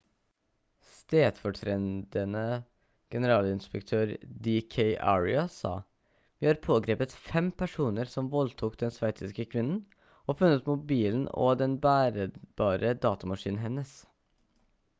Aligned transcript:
stedfortredende 0.91 2.45
generalinspektør 3.15 4.13
d 4.47 4.55
k 4.75 4.85
arya 5.11 5.43
sa: 5.55 5.73
«vi 6.39 6.49
har 6.49 6.59
pågrepet 6.63 7.13
fem 7.27 7.51
personer 7.61 8.09
som 8.15 8.31
voldtok 8.37 8.77
den 8.85 8.95
sveitsiske 8.97 9.45
kvinnen 9.51 9.79
og 10.23 10.39
funnet 10.41 10.67
mobilen 10.71 11.27
og 11.45 11.53
den 11.63 11.77
bærbare 11.85 12.95
datamaskinen 13.07 13.63
hennes» 13.67 13.93